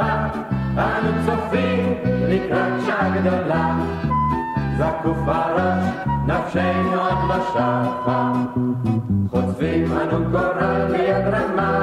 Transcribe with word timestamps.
שחה. 0.00 0.28
אנו 0.76 1.10
צופים 1.26 1.94
לקראת 2.28 2.72
שעה 2.86 3.10
גדולה, 3.10 3.78
זקוף 4.78 5.18
הראש, 5.26 5.84
נפשנו 6.26 7.00
עוד 7.00 7.28
לא 7.28 7.36
שחה. 7.52 8.32
חוטפים 9.30 9.84
אנו 9.92 10.30
גורל 10.30 10.86
ביד 10.90 11.34
רמה, 11.34 11.78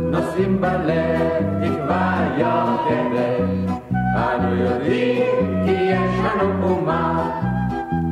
נושאים 0.00 0.60
בלב 0.60 1.20
תקווה 1.62 2.26
יוקדת. 2.38 3.70
אנו 4.16 4.54
יודעים 4.54 5.64
כי 5.64 5.70
יש 5.70 6.20
לנו 6.24 6.68
אומה, 6.68 7.30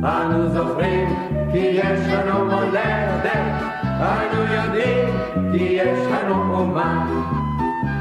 אנו 0.03 0.49
זוכרים 0.49 1.15
כי 1.51 1.57
יש 1.57 1.99
לנו 2.13 2.45
מולדת. 2.45 3.25
אנו 3.99 4.53
יודעים 4.53 5.07
כי 5.51 5.63
יש 5.63 5.99
לנו 6.11 6.57
אומה, 6.57 7.05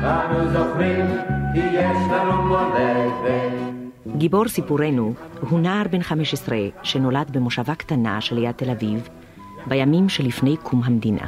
אנו 0.05 0.53
זוכרים 0.53 1.07
כי 1.53 1.61
יש 1.61 1.97
לנו 2.11 2.43
מולדת. 2.43 4.17
גיבור 4.17 4.49
סיפורנו 4.49 5.15
הוא 5.41 5.61
נער 5.61 5.83
בן 5.91 6.03
15 6.03 6.59
שנולד 6.83 7.31
במושבה 7.33 7.75
קטנה 7.75 8.21
שליד 8.21 8.51
תל 8.51 8.71
אביב 8.71 9.09
בימים 9.67 10.09
שלפני 10.09 10.57
קום 10.63 10.83
המדינה. 10.85 11.27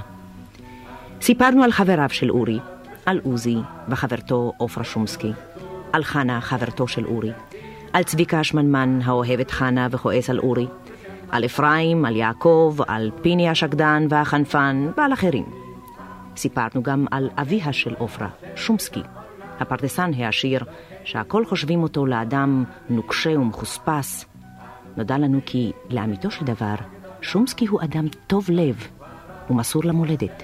סיפרנו 1.21 1.63
על 1.63 1.73
חבריו 1.73 2.09
של 2.11 2.31
אורי, 2.31 2.59
על 3.07 3.21
עוזי 3.25 3.57
וחברתו 3.89 4.53
עופרה 4.59 4.85
שומסקי, 4.85 5.33
על 5.93 6.05
חנה 6.05 6.41
חברתו 6.41 6.89
של 6.89 7.07
אורי, 7.07 7.31
על 7.93 8.03
צביקה 8.03 8.41
השמנמן 8.41 8.99
האוהב 9.05 9.41
את 9.41 9.51
חנה 9.51 9.89
וכועס 9.91 10.31
על 10.31 10.39
אורי, 10.39 10.67
על 11.31 11.45
אפרים, 11.45 12.05
על 12.05 12.17
יעקב, 12.17 12.77
על 12.87 13.11
פיני 13.23 13.49
השקדן 13.49 14.07
והחנפן 14.11 14.91
ועל 14.97 15.13
אחרים. 15.13 15.66
סיפרנו 16.37 16.83
גם 16.83 17.07
על 17.11 17.31
אביה 17.37 17.73
של 17.73 17.95
עופרה, 17.95 18.29
שומסקי, 18.57 19.03
הפרדסן 19.61 20.11
העשיר, 20.15 20.65
שהכל 21.05 21.47
חושבים 21.47 21.83
אותו 21.83 22.07
לאדם 22.07 22.65
נוקשה 22.91 23.31
ומחוספס. 23.31 24.25
נודע 24.97 25.19
לנו 25.19 25.41
כי, 25.47 25.73
לאמיתו 25.91 26.31
של 26.31 26.45
דבר, 26.45 26.75
שומסקי 27.21 27.67
הוא 27.67 27.81
אדם 27.83 28.07
טוב 28.27 28.47
לב 28.51 28.87
ומסור 29.51 29.85
למולדת, 29.85 30.43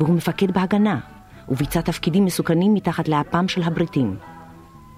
והוא 0.00 0.14
מפקד 0.14 0.50
בהגנה, 0.50 1.00
וביצע 1.48 1.80
תפקידים 1.80 2.24
מסוכנים 2.24 2.74
מתחת 2.74 3.08
לאפם 3.08 3.48
של 3.48 3.62
הבריטים. 3.62 4.16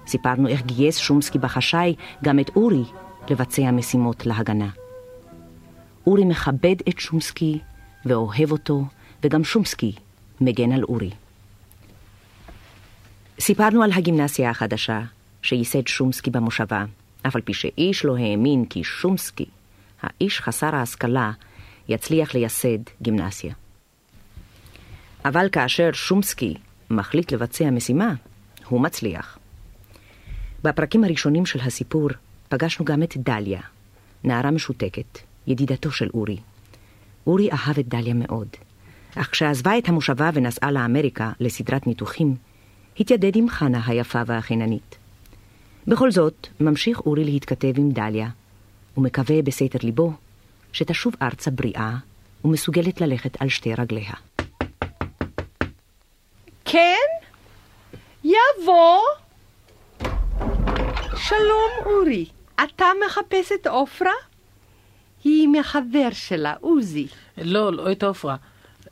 סיפרנו 0.07 0.47
איך 0.47 0.61
גייס 0.61 0.97
שומסקי 0.97 1.39
בחשאי 1.39 1.95
גם 2.23 2.39
את 2.39 2.49
אורי 2.55 2.83
לבצע 3.29 3.71
משימות 3.71 4.25
להגנה. 4.25 4.69
אורי 6.07 6.25
מכבד 6.25 6.75
את 6.89 6.99
שומסקי 6.99 7.59
ואוהב 8.05 8.51
אותו, 8.51 8.83
וגם 9.23 9.43
שומסקי 9.43 9.95
מגן 10.41 10.71
על 10.71 10.83
אורי. 10.83 11.09
סיפרנו 13.39 13.83
על 13.83 13.91
הגימנסיה 13.91 14.49
החדשה 14.49 15.01
שייסד 15.41 15.87
שומסקי 15.87 16.31
במושבה, 16.31 16.85
אף 17.27 17.35
על 17.35 17.41
פי 17.41 17.53
שאיש 17.53 18.05
לא 18.05 18.17
האמין 18.17 18.65
כי 18.65 18.83
שומסקי, 18.83 19.45
האיש 20.01 20.41
חסר 20.41 20.75
ההשכלה, 20.75 21.31
יצליח 21.89 22.33
לייסד 22.33 22.79
גימנסיה. 23.01 23.53
אבל 25.25 25.49
כאשר 25.51 25.91
שומסקי 25.93 26.53
מחליט 26.89 27.31
לבצע 27.31 27.69
משימה, 27.69 28.13
הוא 28.65 28.81
מצליח. 28.81 29.37
בפרקים 30.63 31.03
הראשונים 31.03 31.45
של 31.45 31.59
הסיפור 31.59 32.09
פגשנו 32.49 32.85
גם 32.85 33.03
את 33.03 33.17
דליה, 33.17 33.61
נערה 34.23 34.51
משותקת, 34.51 35.19
ידידתו 35.47 35.91
של 35.91 36.09
אורי. 36.13 36.37
אורי 37.27 37.51
אהב 37.51 37.79
את 37.79 37.87
דליה 37.87 38.13
מאוד, 38.13 38.47
אך 39.15 39.31
כשעזבה 39.31 39.77
את 39.77 39.89
המושבה 39.89 40.29
ונסעה 40.33 40.71
לאמריקה 40.71 41.31
לסדרת 41.39 41.87
ניתוחים, 41.87 42.35
התיידד 42.99 43.35
עם 43.35 43.49
חנה 43.49 43.81
היפה 43.85 44.21
והחיננית. 44.25 44.97
בכל 45.87 46.11
זאת, 46.11 46.47
ממשיך 46.59 46.99
אורי 46.99 47.23
להתכתב 47.23 47.73
עם 47.77 47.91
דליה, 47.91 48.29
ומקווה 48.97 49.41
בסתר 49.41 49.79
ליבו 49.83 50.13
שתשוב 50.73 51.13
ארצה 51.21 51.51
בריאה 51.51 51.95
ומסוגלת 52.45 53.01
ללכת 53.01 53.41
על 53.41 53.49
שתי 53.49 53.73
רגליה. 53.73 54.13
כן? 56.65 57.07
יבוא. 58.23 59.01
שלום, 61.15 61.71
אורי. 61.85 62.25
אתה 62.63 62.85
מחפש 63.05 63.51
את 63.51 63.67
עופרה? 63.67 64.13
היא 65.23 65.47
מחבר 65.47 66.07
שלה, 66.11 66.53
עוזי. 66.61 67.07
לא, 67.37 67.73
לא 67.73 67.91
את 67.91 68.03
עופרה. 68.03 68.35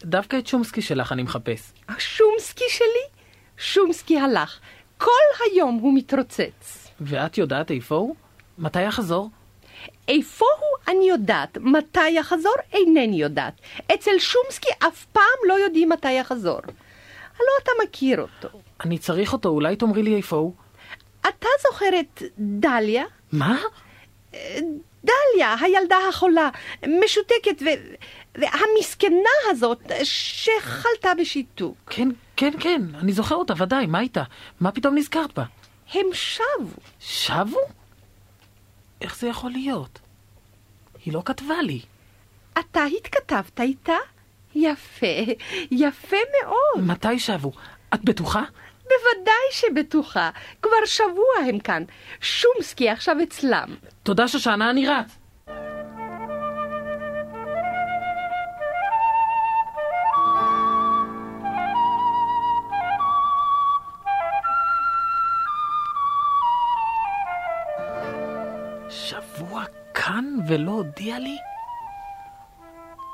דווקא 0.05 0.37
את 0.37 0.47
שומסקי 0.47 0.81
שלך 0.81 1.11
אני 1.11 1.23
מחפש. 1.23 1.71
שומסקי 1.97 2.63
שלי? 2.69 3.23
שומסקי 3.57 4.19
הלך. 4.19 4.59
כל 4.97 5.09
היום 5.51 5.75
הוא 5.75 5.93
מתרוצץ. 5.95 6.87
ואת 7.01 7.37
יודעת 7.37 7.71
איפה 7.71 7.95
הוא? 7.95 8.15
מתי 8.57 8.81
יחזור? 8.81 9.29
איפה 10.07 10.45
הוא 10.59 10.93
אני 10.95 11.09
יודעת, 11.09 11.57
מתי 11.57 12.09
יחזור 12.09 12.53
אינני 12.73 13.21
יודעת. 13.21 13.53
אצל 13.93 14.19
שומסקי 14.19 14.69
אף 14.87 15.05
פעם 15.05 15.23
לא 15.47 15.53
יודעים 15.53 15.89
מתי 15.89 16.11
יחזור. 16.11 16.59
הלא 17.37 17.51
אתה 17.63 17.71
מכיר 17.83 18.21
אותו. 18.21 18.59
אני 18.85 18.97
צריך 18.97 19.33
אותו, 19.33 19.49
אולי 19.49 19.75
תאמרי 19.75 20.03
לי 20.03 20.15
איפה 20.15 20.35
הוא? 20.35 20.53
אתה 21.21 21.47
זוכר 21.61 21.99
את 21.99 22.23
דליה? 22.39 23.03
מה? 23.31 23.57
דליה, 25.03 25.55
הילדה 25.61 25.97
החולה, 26.09 26.49
משותקת 27.03 27.61
ו... 27.61 27.65
והמסכנה 28.35 29.29
הזאת 29.49 29.91
שחלתה 30.03 31.09
בשיתוק. 31.19 31.77
כן, 31.89 32.09
כן, 32.35 32.51
כן, 32.59 32.81
אני 32.95 33.13
זוכר 33.13 33.35
אותה, 33.35 33.53
ודאי, 33.57 33.85
מה 33.85 33.99
איתה? 33.99 34.23
מה 34.59 34.71
פתאום 34.71 34.95
נזכרת 34.95 35.37
בה? 35.37 35.43
הם 35.93 36.05
שבו. 36.13 36.79
שבו? 36.99 37.59
איך 39.01 39.17
זה 39.19 39.27
יכול 39.27 39.51
להיות? 39.51 39.99
היא 41.05 41.13
לא 41.13 41.21
כתבה 41.25 41.61
לי. 41.61 41.81
אתה 42.59 42.83
התכתבת 42.83 43.61
איתה? 43.61 43.97
יפה, 44.55 45.05
יפה 45.71 46.17
מאוד. 46.41 46.85
מתי 46.87 47.19
שבו? 47.19 47.51
את 47.93 48.03
בטוחה? 48.03 48.43
בוודאי 48.93 49.33
שבטוחה. 49.51 50.29
כבר 50.61 50.85
שבוע 50.85 51.35
הם 51.49 51.59
כאן. 51.59 51.83
שומסקי 52.21 52.89
עכשיו 52.89 53.15
אצלם. 53.23 53.75
תודה 54.03 54.27
שושנה, 54.27 54.69
אני 54.69 54.87
רץ. 54.87 55.17
שבוע 68.89 69.63
כאן 69.93 70.25
ולא 70.47 70.71
הודיע 70.71 71.19
לי? 71.19 71.37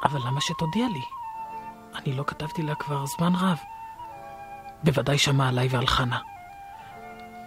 אבל 0.03 0.19
למה 0.19 0.41
שתודיע 0.41 0.87
לי? 0.87 1.01
אני 1.95 2.15
לא 2.15 2.23
כתבתי 2.27 2.61
לה 2.61 2.75
כבר 2.75 3.05
זמן 3.05 3.33
רב. 3.35 3.57
בוודאי 4.83 5.17
שמע 5.17 5.49
עליי 5.49 5.67
ועל 5.67 5.87
חנה. 5.87 6.19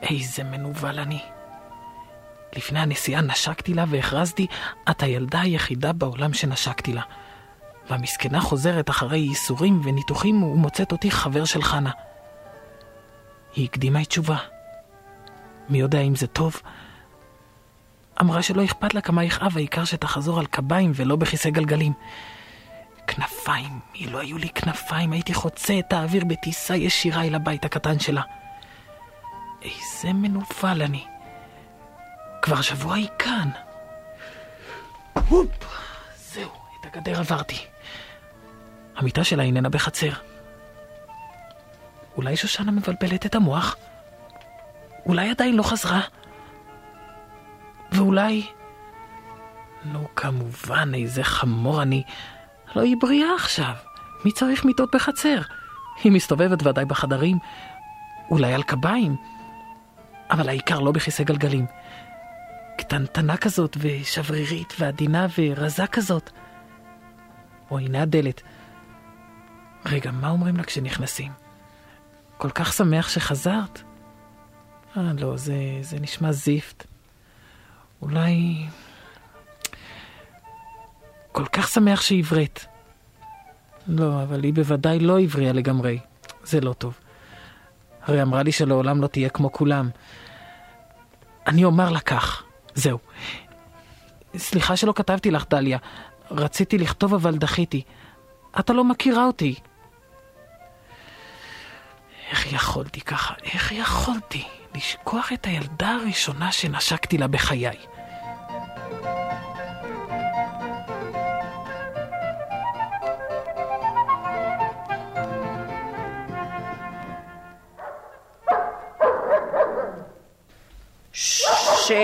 איזה 0.02 0.44
מנוול 0.44 0.98
אני. 0.98 1.22
לפני 2.56 2.80
הנסיעה 2.80 3.20
נשקתי 3.20 3.74
לה 3.74 3.84
והכרזתי, 3.88 4.46
את 4.90 5.02
הילדה 5.02 5.40
היחידה 5.40 5.92
בעולם 5.92 6.32
שנשקתי 6.32 6.92
לה. 6.92 7.02
והמסכנה 7.90 8.40
חוזרת 8.40 8.90
אחרי 8.90 9.18
ייסורים 9.18 9.80
וניתוחים 9.84 10.42
ומוצאת 10.42 10.92
אותי 10.92 11.10
חבר 11.10 11.44
של 11.44 11.62
חנה. 11.62 11.90
היא 13.54 13.64
הקדימה 13.64 14.02
את 14.02 14.06
תשובה. 14.06 14.36
מי 15.68 15.78
יודע 15.78 16.00
אם 16.00 16.14
זה 16.14 16.26
טוב? 16.26 16.60
אמרה 18.20 18.42
שלא 18.42 18.64
אכפת 18.64 18.94
לה 18.94 19.00
כמה 19.00 19.24
יכאב, 19.24 19.56
העיקר 19.56 19.84
שתחזור 19.84 20.38
על 20.38 20.46
קביים 20.46 20.92
ולא 20.94 21.16
בכיסא 21.16 21.50
גלגלים. 21.50 21.92
כנפיים, 23.14 23.80
אילו 23.94 24.20
היו 24.20 24.38
לי 24.38 24.48
כנפיים, 24.48 25.12
הייתי 25.12 25.34
חוצה 25.34 25.78
את 25.78 25.92
האוויר 25.92 26.24
בטיסה 26.24 26.76
ישירה 26.76 27.24
אל 27.24 27.34
הבית 27.34 27.64
הקטן 27.64 27.98
שלה. 27.98 28.22
איזה 29.62 30.12
מנוול 30.12 30.82
אני. 30.82 31.04
כבר 32.42 32.60
שבוע 32.60 32.94
היא 32.94 33.08
כאן. 33.18 33.48
הופ, 35.28 35.48
זהו, 36.16 36.50
את 36.80 36.86
הגדר 36.86 37.18
עברתי. 37.18 37.58
המיטה 38.96 39.24
שלה 39.24 39.42
איננה 39.42 39.68
בחצר. 39.68 40.12
אולי 42.16 42.36
שושנה 42.36 42.72
מבלבלת 42.72 43.26
את 43.26 43.34
המוח? 43.34 43.76
אולי 45.06 45.30
עדיין 45.30 45.56
לא 45.56 45.62
חזרה? 45.62 46.00
ואולי... 47.92 48.46
נו, 49.84 50.08
כמובן, 50.16 50.94
איזה 50.94 51.24
חמור 51.24 51.82
אני. 51.82 52.02
לא 52.76 52.82
היא 52.82 52.96
בריאה 53.00 53.34
עכשיו. 53.34 53.72
מי 54.24 54.32
צריך 54.32 54.64
מיטות 54.64 54.94
בחצר? 54.94 55.40
היא 56.04 56.12
מסתובבת 56.12 56.66
ודאי 56.66 56.84
בחדרים, 56.84 57.38
אולי 58.30 58.54
על 58.54 58.62
קביים. 58.62 59.16
אבל 60.30 60.48
העיקר 60.48 60.80
לא 60.80 60.92
בכיסא 60.92 61.24
גלגלים. 61.24 61.66
קטנטנה 62.78 63.36
כזאת, 63.36 63.76
ושברירית, 63.80 64.74
ועדינה, 64.78 65.26
ורזה 65.38 65.86
כזאת. 65.86 66.30
או, 67.70 67.78
הנה 67.78 68.02
הדלת. 68.02 68.42
רגע, 69.86 70.10
מה 70.10 70.30
אומרים 70.30 70.56
לה 70.56 70.62
כשנכנסים? 70.62 71.32
כל 72.38 72.50
כך 72.50 72.72
שמח 72.72 73.08
שחזרת? 73.08 73.82
אה, 74.96 75.12
לא, 75.19 75.36
זה, 75.36 75.54
זה 75.80 76.00
נשמע 76.00 76.32
זיפט. 76.32 76.86
אולי... 78.02 78.66
כל 81.32 81.44
כך 81.46 81.69
שמח 81.69 82.00
שעברית. 82.00 82.67
לא, 83.87 84.23
אבל 84.23 84.43
היא 84.44 84.55
בוודאי 84.55 84.99
לא 84.99 85.20
הבריאה 85.20 85.52
לגמרי. 85.52 85.99
זה 86.44 86.61
לא 86.61 86.73
טוב. 86.73 86.99
הרי 88.02 88.23
אמרה 88.23 88.43
לי 88.43 88.52
שלעולם 88.52 89.02
לא 89.02 89.06
תהיה 89.06 89.29
כמו 89.29 89.52
כולם. 89.52 89.90
אני 91.46 91.64
אומר 91.64 91.90
לה 91.90 92.00
כך, 92.00 92.43
זהו. 92.75 92.99
סליחה 94.37 94.76
שלא 94.76 94.93
כתבתי 94.96 95.31
לך, 95.31 95.44
דליה. 95.50 95.79
רציתי 96.31 96.79
לכתוב 96.79 97.14
אבל 97.14 97.37
דחיתי. 97.37 97.82
אתה 98.61 98.73
לא 98.73 98.84
מכירה 98.84 99.26
אותי. 99.26 99.55
איך 102.31 102.52
יכולתי 102.52 103.00
ככה? 103.00 103.34
איך 103.43 103.73
יכולתי 103.73 104.44
לשכוח 104.75 105.32
את 105.32 105.46
הילדה 105.46 105.88
הראשונה 105.88 106.52
שנשקתי 106.52 107.19
לה 107.19 107.26
בחיי? 107.26 107.76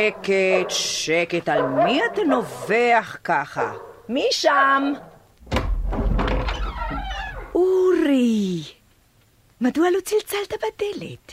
שקט, 0.08 0.70
שקט, 0.70 1.48
על 1.48 1.62
מי 1.62 2.00
אתה 2.12 2.22
נובח 2.22 3.16
ככה? 3.24 3.72
מי 4.08 4.24
שם? 4.30 4.92
אורי, 7.54 8.62
מדוע 9.60 9.90
לא 9.90 10.00
צלצלת 10.04 10.52
בדלת? 10.52 11.32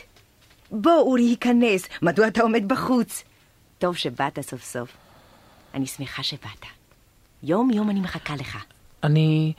בוא, 0.70 0.92
אורי, 0.92 1.22
היכנס. 1.22 1.88
מדוע 2.02 2.28
אתה 2.28 2.42
עומד 2.42 2.68
בחוץ? 2.68 3.24
טוב 3.78 3.96
שבאת 3.96 4.40
סוף 4.40 4.62
סוף. 4.62 4.88
אני 5.74 5.86
שמחה 5.86 6.22
שבאת. 6.22 6.64
יום-יום 7.42 7.90
אני 7.90 8.00
מחכה 8.00 8.34
לך. 8.36 8.64
אני... 9.04 9.52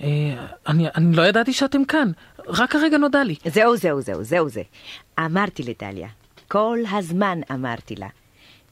אה, 0.00 0.46
אני, 0.66 0.88
אני 0.94 1.16
לא 1.16 1.22
ידעתי 1.22 1.52
שאתם 1.52 1.84
כאן. 1.84 2.10
רק 2.48 2.74
הרגע 2.74 2.98
נודע 2.98 3.24
לי. 3.24 3.36
זהו, 3.44 3.76
זהו, 3.76 4.00
זהו, 4.00 4.24
זהו 4.24 4.48
זה. 4.48 4.62
אמרתי 5.18 5.62
לדליה. 5.62 6.08
כל 6.48 6.78
הזמן 6.92 7.40
אמרתי 7.52 7.94
לה. 7.96 8.08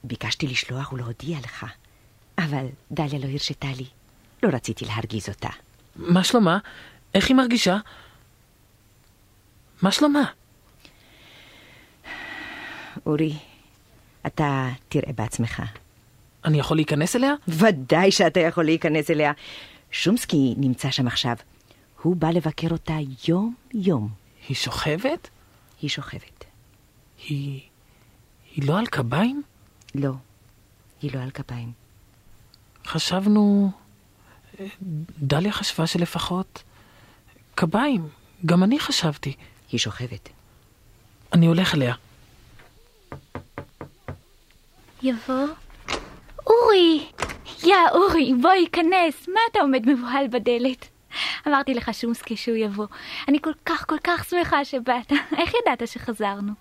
ביקשתי 0.04 0.46
לשלוח 0.46 0.92
ולהודיע 0.92 1.38
לך. 1.38 1.66
אבל 2.38 2.66
דליה 2.92 3.18
לא 3.18 3.26
הרשתה 3.32 3.68
לי. 3.76 3.86
לא 4.42 4.48
רציתי 4.48 4.84
להרגיז 4.84 5.28
אותה. 5.28 5.48
מה 5.96 6.24
שלומה? 6.24 6.58
איך 7.14 7.28
היא 7.28 7.36
מרגישה? 7.36 7.76
מה 9.82 9.92
שלומה? 9.92 10.24
אורי, 13.06 13.36
אתה 14.26 14.68
תראה 14.88 15.12
בעצמך. 15.12 15.62
אני 16.44 16.58
יכול 16.58 16.76
להיכנס 16.76 17.16
אליה? 17.16 17.34
ודאי 17.48 18.12
שאתה 18.12 18.40
יכול 18.40 18.64
להיכנס 18.64 19.10
אליה. 19.10 19.32
שומסקי 19.90 20.54
נמצא 20.56 20.90
שם 20.90 21.06
עכשיו. 21.06 21.36
הוא 22.02 22.16
בא 22.16 22.30
לבקר 22.30 22.68
אותה 22.70 22.94
יום-יום. 23.28 24.08
היא 24.48 24.56
שוכבת? 24.56 25.28
היא 25.82 25.90
שוכבת. 25.90 26.44
היא... 27.28 27.60
היא 28.54 28.68
לא 28.68 28.78
על 28.78 28.86
קביים? 28.86 29.42
לא, 29.94 30.12
היא 31.02 31.10
לא 31.14 31.20
על 31.20 31.30
כפיים. 31.30 31.72
חשבנו... 32.86 33.70
דליה 35.18 35.52
חשבה 35.52 35.86
שלפחות... 35.86 36.62
קביים. 37.54 38.08
גם 38.46 38.62
אני 38.62 38.80
חשבתי. 38.80 39.36
היא 39.72 39.80
שוכבת. 39.80 40.28
אני 41.32 41.46
הולך 41.46 41.74
אליה. 41.74 41.94
יבוא? 45.02 45.46
אורי! 46.46 47.08
יא, 47.64 47.76
אורי, 47.94 48.34
בוא, 48.42 48.50
ייכנס. 48.50 49.28
מה 49.28 49.40
אתה 49.50 49.60
עומד 49.60 49.86
מבוהל 49.86 50.26
בדלת? 50.28 50.91
אמרתי 51.48 51.74
לך 51.74 51.90
שומסקי 51.94 52.36
שהוא 52.36 52.56
יבוא. 52.56 52.86
אני 53.28 53.38
כל 53.40 53.52
כך 53.66 53.88
כל 53.88 53.98
כך 54.04 54.24
שמחה 54.24 54.64
שבאת. 54.64 55.12
איך 55.38 55.52
ידעת 55.62 55.88
שחזרנו? 55.88 56.52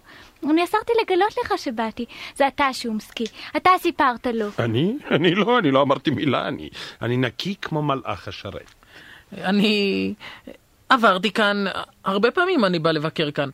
אני 0.49 0.63
אסרתי 0.63 0.93
לגלות 1.01 1.35
לך 1.43 1.53
שבאתי. 1.57 2.05
זה 2.35 2.47
אתה, 2.47 2.73
שומסקי. 2.73 3.25
אתה 3.57 3.69
סיפרת 3.77 4.27
לו. 4.27 4.47
אני? 4.59 4.97
אני 5.11 5.35
לא, 5.35 5.59
אני 5.59 5.71
לא 5.71 5.81
אמרתי 5.81 6.09
מילה, 6.11 6.47
אני, 6.47 6.69
אני 7.01 7.17
נקי 7.17 7.55
כמו 7.61 7.81
מלאך 7.81 8.27
השרת. 8.27 8.71
אני 9.37 10.13
עברתי 10.89 11.31
כאן, 11.31 11.65
הרבה 12.05 12.31
פעמים 12.31 12.65
אני 12.65 12.79
בא 12.79 12.91
לבקר 12.91 13.31
כאן. 13.31 13.49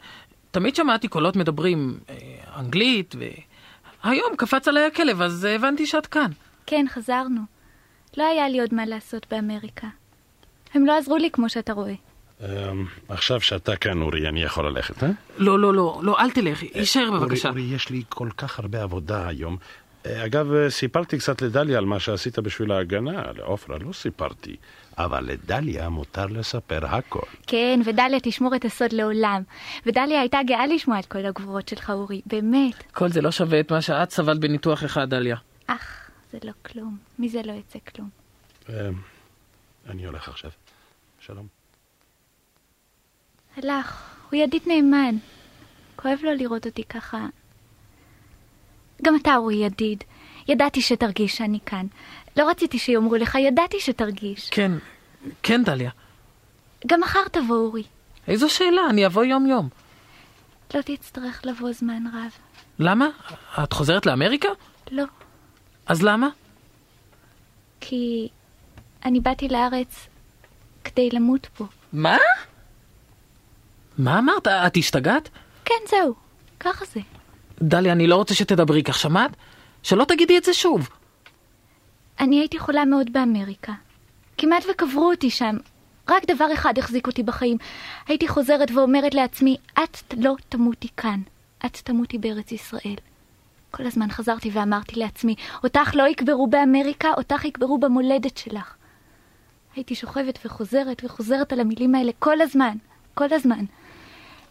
תמיד 0.52 0.76
שמעתי 0.76 1.08
קולות 1.08 1.36
מדברים 1.36 2.00
אה, 2.10 2.16
אנגלית, 2.60 3.16
והיום 4.04 4.36
קפץ 4.38 4.68
עליי 4.68 4.86
הכלב, 4.86 5.22
אז 5.22 5.46
הבנתי 5.46 5.86
שאת 5.86 6.08
כאן. 6.08 6.32
כן, 6.66 6.86
חזרנו. 6.90 7.42
לא 8.18 8.24
היה 8.24 8.50
לי 8.50 8.60
עוד 8.60 8.74
מה 8.74 8.86
לעשות 8.86 9.26
באמריקה. 9.32 9.88
הם 10.78 10.86
לא 10.86 10.98
עזרו 10.98 11.18
לי 11.18 11.32
כמו 11.32 11.50
שאתה 11.50 11.74
רואה. 11.74 11.94
אמ, 12.42 12.86
עכשיו 13.10 13.42
שאתה 13.42 13.76
כאן, 13.76 14.02
אורי, 14.02 14.28
אני 14.28 14.44
יכול 14.44 14.68
ללכת, 14.68 15.04
אה? 15.04 15.10
לא, 15.38 15.60
לא, 15.60 15.74
לא, 15.74 16.00
לא, 16.04 16.20
אל 16.20 16.32
תלך, 16.32 16.64
יישאר 16.64 17.08
אורי, 17.08 17.20
בבקשה. 17.20 17.50
אורי, 17.50 17.62
יש 17.62 17.90
לי 17.90 18.04
כל 18.10 18.30
כך 18.38 18.60
הרבה 18.60 18.84
עבודה 18.84 19.28
היום. 19.28 19.58
אה, 20.06 20.26
אגב, 20.26 20.54
אה, 20.54 20.70
סיפרתי 20.70 21.18
קצת 21.18 21.42
לדליה 21.42 21.78
על 21.78 21.86
מה 21.86 22.00
שעשית 22.00 22.40
בשביל 22.40 22.72
ההגנה, 22.72 23.24
לעופרה 23.38 23.78
לא 23.78 23.94
סיפרתי. 23.94 24.56
אבל 24.98 25.26
לדליה 25.26 25.90
מותר 25.90 26.26
לספר 26.26 26.86
הכל. 26.86 27.26
כן, 27.48 27.80
ודליה 27.86 28.20
תשמור 28.20 28.56
את 28.56 28.66
הסוד 28.66 28.94
לעולם. 28.94 29.42
ודליה 29.86 30.20
הייתה 30.20 30.40
גאה 30.48 30.68
לשמוע 30.68 31.00
את 31.00 31.06
כל 31.06 31.26
הגבורות 31.26 31.68
שלך, 31.68 31.90
אורי. 31.90 32.22
באמת. 32.26 32.84
כל 32.94 33.10
זה 33.10 33.22
לא 33.22 33.32
שווה 33.32 33.60
את 33.60 33.72
מה 33.72 33.82
שאת 33.82 34.12
סבלת 34.12 34.40
בניתוח 34.40 34.86
אחד, 34.86 35.10
דליה. 35.10 35.36
אך, 35.68 36.10
זה 36.32 36.38
לא 36.44 36.52
כלום. 36.66 36.98
מזה 37.20 37.42
לא 37.46 37.54
יצא 37.54 37.80
כלום. 37.96 38.10
אני 39.90 40.06
הולך 40.06 40.30
עכשיו. 40.30 40.52
שלום. 41.20 41.48
הלך, 43.58 44.16
הוא 44.30 44.40
ידיד 44.40 44.62
נאמן. 44.66 45.16
כואב 45.96 46.20
לו 46.24 46.34
לראות 46.34 46.66
אותי 46.66 46.84
ככה. 46.84 47.26
גם 49.02 49.16
אתה, 49.16 49.36
אורי, 49.36 49.56
ידיד. 49.56 50.04
ידעתי 50.48 50.82
שתרגיש 50.82 51.38
שאני 51.38 51.60
כאן. 51.66 51.86
לא 52.38 52.50
רציתי 52.50 52.80
שיאמרו 52.80 53.16
לך, 53.16 53.36
ידעתי 53.36 53.80
שתרגיש. 53.80 54.50
כן, 54.50 54.72
כן, 55.44 55.64
דליה. 55.64 55.92
גם 56.88 57.00
מחר 57.02 57.28
תבוא, 57.32 57.58
אורי. 57.58 57.84
איזו 58.28 58.50
שאלה, 58.50 58.82
אני 58.90 59.06
אבוא 59.06 59.24
יום-יום. 59.24 59.70
לא 60.74 60.82
תצטרך 60.82 61.42
לבוא 61.46 61.72
זמן 61.72 62.04
רב. 62.08 62.32
למה? 62.80 63.08
את 63.64 63.74
חוזרת 63.74 64.06
לאמריקה? 64.06 64.50
לא, 64.92 65.04
אז 65.86 66.02
למה? 66.04 66.30
כי 67.82 68.30
אני 69.08 69.20
באתי 69.20 69.48
לארץ 69.48 70.08
כדי 70.84 71.10
למות 71.10 71.46
פה. 71.46 71.66
מה? 71.94 72.18
מה 73.98 74.20
אמרת? 74.20 74.48
את 74.48 74.78
השתגעת? 74.78 75.30
כן, 75.66 75.76
זהו, 75.90 76.16
ככה 76.60 76.86
זה. 76.86 77.00
דליה, 77.62 77.92
אני 77.92 78.08
לא 78.08 78.16
רוצה 78.16 78.34
שתדברי 78.34 78.84
כך, 78.84 79.00
שמעת? 79.00 79.32
שלא 79.84 80.04
תגידי 80.04 80.38
את 80.38 80.44
זה 80.44 80.54
שוב. 80.54 80.90
אני 82.20 82.40
הייתי 82.40 82.60
חולה 82.60 82.86
מאוד 82.86 83.14
באמריקה. 83.14 83.74
כמעט 84.38 84.64
וקברו 84.72 85.12
אותי 85.12 85.30
שם. 85.30 85.58
רק 86.10 86.24
דבר 86.28 86.54
אחד 86.54 86.78
החזיק 86.78 87.08
אותי 87.08 87.24
בחיים. 87.24 87.58
הייתי 88.08 88.28
חוזרת 88.28 88.72
ואומרת 88.72 89.14
לעצמי, 89.14 89.58
את 89.84 90.14
לא 90.18 90.36
תמותי 90.50 90.88
כאן, 90.98 91.22
את 91.66 91.78
תמותי 91.78 92.18
בארץ 92.18 92.52
ישראל. 92.52 92.96
כל 93.72 93.86
הזמן 93.86 94.12
חזרתי 94.12 94.50
ואמרתי 94.54 95.00
לעצמי, 95.00 95.36
אותך 95.64 95.92
לא 95.94 96.08
יקברו 96.08 96.48
באמריקה, 96.48 97.10
אותך 97.18 97.46
יקברו 97.46 97.78
במולדת 97.78 98.38
שלך. 98.38 98.77
הייתי 99.78 99.96
שוכבת 99.96 100.40
וחוזרת 100.46 101.02
וחוזרת 101.06 101.54
על 101.54 101.60
המילים 101.60 101.96
האלה 101.96 102.12
כל 102.20 102.42
הזמן, 102.42 102.78
כל 103.14 103.34
הזמן. 103.34 103.66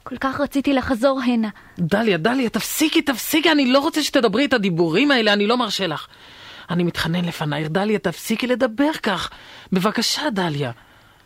כל 0.02 0.16
כך 0.16 0.40
רציתי 0.40 0.72
לחזור 0.72 1.20
הנה. 1.20 1.48
דליה, 1.78 2.16
דליה, 2.16 2.50
תפסיקי, 2.50 3.02
תפסיקי, 3.02 3.50
אני 3.52 3.72
לא 3.72 3.78
רוצה 3.78 4.02
שתדברי 4.02 4.44
את 4.44 4.52
הדיבורים 4.52 5.10
האלה, 5.10 5.32
אני 5.32 5.46
לא 5.46 5.56
מרשה 5.56 5.86
לך. 5.86 6.06
אני 6.70 6.82
מתחנן 6.84 7.24
לפנייך, 7.24 7.68
דליה, 7.68 7.98
תפסיקי 7.98 8.46
לדבר 8.46 8.92
כך. 9.02 9.30
בבקשה, 9.72 10.30
דליה. 10.30 10.72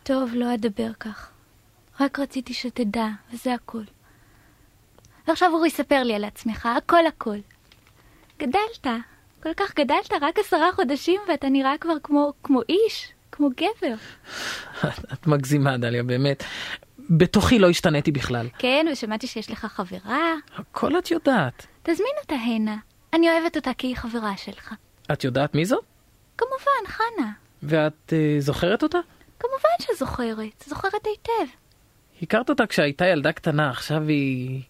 טוב, 0.02 0.30
לא 0.34 0.54
אדבר 0.54 0.92
כך. 1.00 1.30
רק 2.00 2.18
רציתי 2.18 2.54
שתדע, 2.54 3.06
וזה 3.32 3.54
הכל. 3.54 3.82
ועכשיו 5.28 5.52
אורי, 5.52 5.70
ספר 5.70 6.02
לי 6.02 6.14
על 6.14 6.24
עצמך, 6.24 6.68
הכל 6.76 7.06
הכל. 7.06 7.36
גדלת, 8.38 8.86
כל 9.42 9.54
כך 9.56 9.74
גדלת, 9.74 10.12
רק 10.20 10.38
עשרה 10.38 10.72
חודשים 10.72 11.20
ואתה 11.28 11.48
נראה 11.48 11.78
כבר 11.80 11.94
כמו, 12.02 12.32
כמו 12.42 12.60
איש, 12.68 13.12
כמו 13.32 13.48
גבר. 13.50 13.94
את, 15.12 15.26
מגזימה, 15.26 15.76
דליה, 15.78 16.02
באמת. 16.02 16.44
בתוכי 17.10 17.58
לא 17.58 17.70
השתניתי 17.70 18.12
בכלל. 18.12 18.48
כן, 18.58 18.86
ושמעתי 18.92 19.26
שיש 19.26 19.50
לך 19.50 19.64
חברה. 19.64 20.34
הכל 20.56 20.98
את 20.98 21.10
יודעת. 21.10 21.66
תזמין 21.82 22.12
אותה 22.22 22.34
הנה. 22.34 22.76
אני 23.12 23.30
אוהבת 23.30 23.56
אותה 23.56 23.70
כי 23.78 23.86
היא 23.86 23.96
חברה 23.96 24.36
שלך. 24.36 24.74
את 25.12 25.24
יודעת 25.24 25.54
מי 25.54 25.64
זו? 25.64 25.78
כמובן, 26.38 26.86
חנה. 26.86 27.32
ואת 27.62 28.12
uh, 28.12 28.40
זוכרת 28.40 28.82
אותה? 28.82 28.98
כמובן 29.38 29.94
שזוכרת, 29.94 30.64
זוכרת 30.66 31.06
היטב. 31.06 31.52
הכרת 32.22 32.50
אותה 32.50 32.66
כשהייתה 32.66 33.06
ילדה 33.06 33.32
קטנה, 33.32 33.70
עכשיו 33.70 34.02
היא 34.08 34.62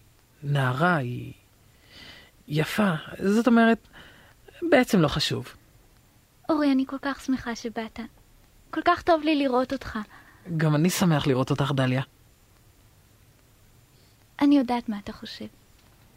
נערה, 0.43 0.95
היא 0.95 1.33
יפה. 2.47 2.91
זאת 3.19 3.47
אומרת, 3.47 3.87
בעצם 4.61 4.99
לא 4.99 5.07
חשוב. 5.07 5.53
אורי, 6.49 6.71
אני 6.71 6.85
כל 6.87 6.97
כך 7.01 7.21
שמחה 7.21 7.55
שבאת. 7.55 7.99
כל 8.71 8.81
כך 8.85 9.01
טוב 9.01 9.21
לי 9.23 9.35
לראות 9.35 9.73
אותך. 9.73 9.99
גם 10.57 10.75
אני 10.75 10.89
שמח 10.89 11.27
לראות 11.27 11.49
אותך, 11.49 11.71
דליה. 11.75 12.01
אני 14.41 14.57
יודעת 14.57 14.89
מה 14.89 14.99
אתה 15.03 15.13
חושב. 15.13 15.45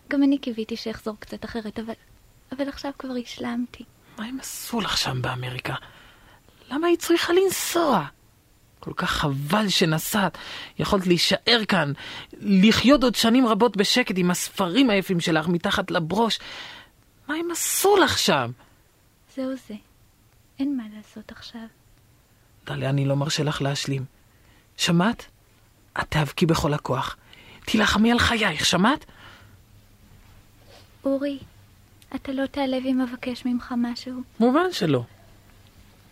גם 0.09 0.23
אני 0.23 0.39
קיוויתי 0.39 0.77
שאחזור 0.77 1.17
קצת 1.19 1.45
אחרת, 1.45 1.79
אבל, 1.79 1.95
אבל 2.53 2.69
עכשיו 2.69 2.93
כבר 2.99 3.15
השלמתי. 3.23 3.85
מה 4.19 4.25
הם 4.25 4.41
עשו 4.41 4.81
לך 4.81 4.99
שם 4.99 5.23
באמריקה? 5.23 5.75
למה 6.71 6.87
היא 6.87 6.99
צריכה 6.99 7.33
לנסוע? 7.33 8.07
כל 8.81 8.93
כך 8.97 9.11
חבל 9.11 9.69
שנסעת. 9.69 10.39
יכולת 10.79 11.07
להישאר 11.07 11.61
כאן, 11.69 11.93
לחיות 12.41 13.05
עוד 13.05 13.15
שנים 13.15 13.47
רבות 13.47 13.77
בשקט 13.77 14.15
עם 14.17 14.31
הספרים 14.31 14.91
היפים 14.91 15.21
שלך 15.21 15.49
מתחת 15.49 15.91
לברוש. 15.91 16.39
מה 17.29 17.35
הם 17.35 17.51
עשו 17.51 17.97
לך 17.97 18.19
שם? 18.19 18.51
זהו 19.37 19.51
זה. 19.69 19.75
אין 20.59 20.77
מה 20.77 20.83
לעשות 20.97 21.33
עכשיו. 21.33 21.67
דליה, 22.67 22.91
אני 22.91 23.05
לא 23.05 23.17
מרשה 23.17 23.43
לך 23.43 23.63
להשלים. 23.63 24.05
שמעת? 24.77 25.27
את 26.01 26.05
תיאבקי 26.09 26.47
בכל 26.47 26.75
הכוח. 26.75 27.17
תילחמי 27.65 28.13
על 28.13 28.19
חייך, 28.19 28.67
שמעת? 28.67 29.05
אורי, 31.05 31.39
אתה 32.15 32.33
לא 32.33 32.47
תיעלב 32.47 32.83
אם 32.87 33.01
אבקש 33.01 33.47
ממך 33.47 33.75
משהו. 33.77 34.23
מובן 34.41 34.73
שלא. 34.73 35.05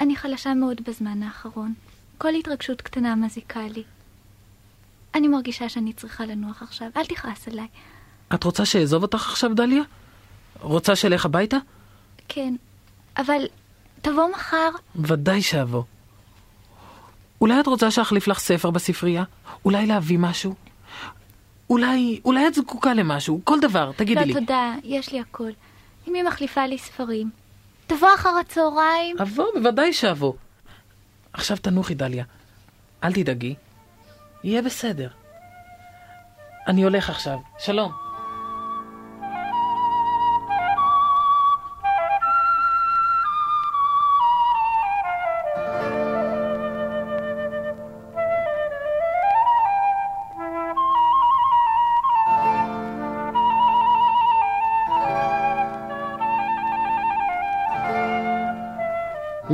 אני 0.00 0.16
חלשה 0.16 0.54
מאוד 0.54 0.80
בזמן 0.87 1.23
האחרון. 1.23 1.75
כל 2.18 2.35
התרגשות 2.35 2.80
קטנה 2.82 3.14
מזיקה 3.14 3.61
לי. 3.61 3.82
אני 5.14 5.28
מרגישה 5.28 5.68
שאני 5.68 5.92
צריכה 5.92 6.26
לנוח 6.26 6.62
עכשיו, 6.62 6.88
אל 6.97 7.06
תכעס 7.06 7.49
עליי. 7.49 7.66
את 8.35 8.44
רוצה 8.44 8.64
שאעזוב 8.64 9.02
אותך 9.02 9.28
עכשיו, 9.30 9.54
דליה? 9.54 9.82
רוצה 10.61 10.97
שאלך 10.97 11.25
הביתה? 11.25 11.56
כן, 12.28 12.54
אבל 13.16 13.42
תבוא 14.02 14.28
מחר. 14.28 14.71
ודאי 14.97 15.42
שאבוא. 15.42 15.82
אולי 17.42 17.61
את 17.61 17.66
רוצה 17.66 17.90
שאחליף 17.90 18.28
לך 18.28 18.38
ספר 18.38 18.70
בספרייה? 18.70 19.25
אולי 19.64 19.87
להביא 19.87 20.18
משהו? 20.18 20.54
אולי, 21.70 22.20
אולי 22.25 22.46
את 22.46 22.54
זקוקה 22.54 22.94
למשהו, 22.94 23.40
כל 23.44 23.61
דבר, 23.61 23.92
תגידי 23.96 24.20
לא, 24.20 24.26
לי. 24.26 24.32
לא, 24.32 24.40
תודה, 24.40 24.75
יש 24.84 25.12
לי 25.12 25.20
הכל. 25.20 25.50
אם 26.08 26.14
היא 26.14 26.22
מחליפה 26.22 26.66
לי 26.66 26.78
ספרים. 26.78 27.30
תבוא 27.87 28.08
אחר 28.14 28.28
הצהריים. 28.40 29.16
אבוא, 29.22 29.46
בוודאי 29.54 29.92
שאבוא. 29.92 30.32
עכשיו 31.32 31.56
תנוחי, 31.56 31.94
דליה. 31.94 32.25
אל 33.04 33.12
תדאגי. 33.12 33.54
יהיה 34.44 34.62
בסדר. 34.62 35.08
אני 36.68 36.82
הולך 36.82 37.11
עכשיו. 37.11 37.38
שלום. 37.58 38.12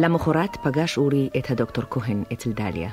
למחרת 0.00 0.56
פגש 0.56 0.98
אורי 0.98 1.30
את 1.38 1.50
הדוקטור 1.50 1.84
כהן 1.90 2.22
אצל 2.32 2.52
דליה. 2.52 2.90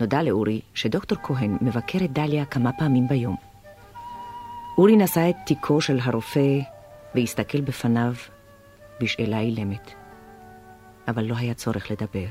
נודע 0.00 0.22
לאורי 0.22 0.60
שדוקטור 0.74 1.18
כהן 1.22 1.58
מבקר 1.60 1.98
את 2.04 2.12
דליה 2.12 2.44
כמה 2.44 2.72
פעמים 2.72 3.08
ביום. 3.08 3.36
אורי 4.78 4.96
נשא 4.96 5.30
את 5.30 5.36
תיקו 5.46 5.80
של 5.80 5.98
הרופא 6.02 6.58
והסתכל 7.14 7.60
בפניו 7.60 8.12
בשאלה 9.00 9.40
אילמת. 9.40 9.90
אבל 11.08 11.24
לא 11.24 11.34
היה 11.36 11.54
צורך 11.54 11.90
לדבר. 11.90 12.28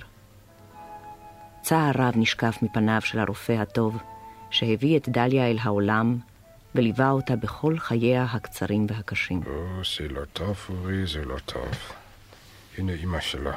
צער 1.62 1.92
רב 1.96 2.14
נשקף 2.16 2.58
מפניו 2.62 3.02
של 3.02 3.20
הרופא 3.20 3.52
הטוב, 3.52 3.98
שהביא 4.50 4.98
את 4.98 5.10
דליה 5.10 5.52
אל 5.52 5.58
העולם 5.62 6.18
וליווה 6.76 7.12
אותה 7.12 7.36
בכל 7.36 7.80
חייה 7.80 8.24
הקצרים 8.24 8.86
והקשים. 8.90 9.42
או, 9.48 9.82
זה 9.98 10.08
לא 10.08 10.22
טוב, 10.34 10.68
אורי, 10.70 11.06
זה 11.06 11.26
לא 11.26 11.38
טוב. 11.46 11.72
הנה 12.78 12.94
אמא 13.04 13.20
שלה. 13.20 13.56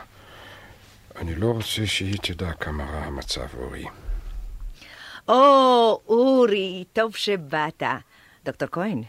אני 1.16 1.34
לא 1.34 1.46
רוצה 1.46 1.86
שהיא 1.86 2.18
תדע 2.22 2.52
כמה 2.52 2.84
רע 2.84 3.04
המצב, 3.04 3.46
אורי. 3.58 3.84
או, 5.28 6.00
אורי, 6.08 6.84
טוב 6.92 7.16
שבאת. 7.16 7.82
דוקטור 8.44 8.68
כהן, 8.72 9.02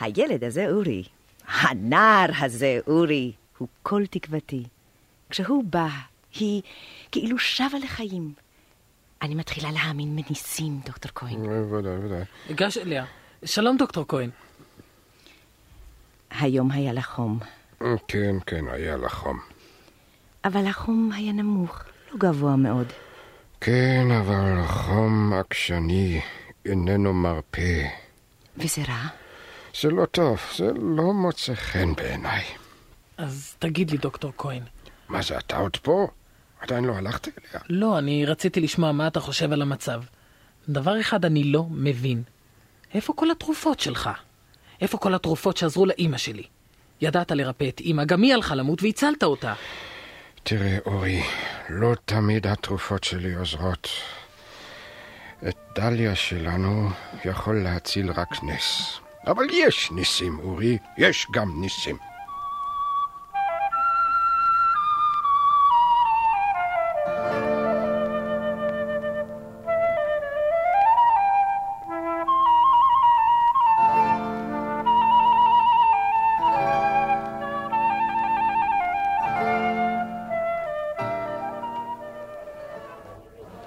הילד 0.00 0.44
הזה, 0.44 0.70
אורי, 0.70 1.04
הנער 1.48 2.30
הזה, 2.38 2.78
אורי, 2.86 3.32
הוא 3.58 3.68
כל 3.82 4.06
תקוותי. 4.10 4.62
כשהוא 5.30 5.64
בא, 5.64 5.88
היא 6.34 6.62
כאילו 7.12 7.38
שבה 7.38 7.78
לחיים. 7.82 8.32
אני 9.22 9.34
מתחילה 9.34 9.72
להאמין 9.72 10.16
בניסים, 10.16 10.80
דוקטור 10.86 11.10
כהן. 11.14 11.44
ודאי, 11.72 11.98
ודאי. 11.98 12.22
אגש 12.50 12.78
אליה. 12.78 13.04
שלום, 13.44 13.76
דוקטור 13.76 14.04
כהן. 14.08 14.30
היום 16.30 16.70
היה 16.70 16.92
לה 16.92 17.02
חום, 17.02 17.38
כן, 18.08 18.36
כן, 18.46 18.64
היה 18.68 18.96
לה 18.96 19.08
חום. 19.08 19.38
אבל 20.44 20.66
החום 20.66 21.10
היה 21.14 21.32
נמוך, 21.32 21.82
לא 22.12 22.18
גבוה 22.18 22.56
מאוד. 22.56 22.86
כן, 23.60 24.06
אבל 24.20 24.58
החום 24.58 25.32
עקשני 25.32 26.20
איננו 26.64 27.14
מרפה. 27.14 27.82
וזה 28.56 28.82
רע? 28.88 29.06
זה 29.80 29.90
לא 29.90 30.04
טוב, 30.06 30.40
זה 30.56 30.70
לא 30.96 31.12
מוצא 31.12 31.54
חן 31.54 31.94
בעיניי. 31.94 32.44
אז 33.18 33.56
תגיד 33.58 33.90
לי, 33.90 33.96
דוקטור 33.98 34.32
כהן. 34.38 34.62
מה 35.08 35.22
זה, 35.22 35.38
אתה 35.38 35.56
עוד 35.56 35.76
פה? 35.76 36.06
עדיין 36.60 36.84
לא 36.84 36.92
הלכת 36.92 37.28
אליה? 37.28 37.60
לא, 37.68 37.98
אני 37.98 38.26
רציתי 38.26 38.60
לשמוע 38.60 38.92
מה 38.92 39.06
אתה 39.06 39.20
חושב 39.20 39.52
על 39.52 39.62
המצב. 39.62 40.02
דבר 40.68 41.00
אחד 41.00 41.24
אני 41.24 41.44
לא 41.44 41.66
מבין. 41.70 42.22
איפה 42.94 43.12
כל 43.12 43.30
התרופות 43.30 43.80
שלך? 43.80 44.10
איפה 44.80 44.98
כל 44.98 45.14
התרופות 45.14 45.56
שעזרו 45.56 45.86
לאימא 45.86 46.16
שלי? 46.16 46.42
ידעת 47.04 47.30
לרפא 47.30 47.68
את 47.68 47.80
אימא, 47.80 48.04
גם 48.04 48.22
היא 48.22 48.34
הלכה 48.34 48.54
למות 48.54 48.82
והצלת 48.82 49.22
אותה. 49.22 49.54
תראה, 50.42 50.78
אורי, 50.86 51.22
לא 51.68 51.94
תמיד 52.04 52.46
התרופות 52.46 53.04
שלי 53.04 53.34
עוזרות. 53.34 53.88
את 55.48 55.56
דליה 55.74 56.14
שלנו 56.14 56.88
יכול 57.24 57.62
להציל 57.62 58.10
רק 58.10 58.42
נס. 58.42 58.98
אבל 59.26 59.46
יש 59.52 59.90
ניסים, 59.90 60.38
אורי, 60.38 60.78
יש 60.98 61.26
גם 61.32 61.60
ניסים. 61.60 61.96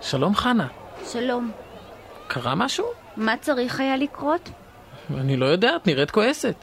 שלום, 0.09 0.35
חנה. 0.35 0.67
שלום. 1.11 1.51
קרה 2.27 2.55
משהו? 2.55 2.85
מה 3.17 3.37
צריך 3.37 3.79
היה 3.79 3.97
לקרות? 3.97 4.49
אני 5.17 5.37
לא 5.37 5.45
יודע, 5.45 5.75
את 5.75 5.87
נראית 5.87 6.11
כועסת. 6.11 6.55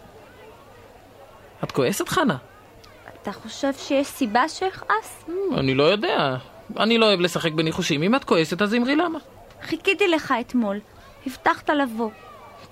את 1.65 1.73
כועסת, 1.73 2.09
חנה? 2.09 2.37
אתה 3.23 3.33
חושב 3.33 3.73
שיש 3.73 4.07
סיבה 4.07 4.49
שאכעס? 4.49 5.25
אני 5.57 5.75
לא 5.75 5.83
יודע. 5.83 6.37
אני 6.77 6.99
לא 6.99 7.07
אוהב 7.07 7.21
לשחק 7.21 7.53
בניחושים. 7.53 8.03
אם 8.03 8.15
את 8.15 8.25
כועסת, 8.25 8.63
אז 8.63 8.75
אמרי 8.75 8.97
למה. 8.97 9.19
חיכיתי 9.63 10.09
לך 10.09 10.35
אתמול. 10.41 10.81
הבטחת 11.27 11.71
לבוא. 11.71 12.11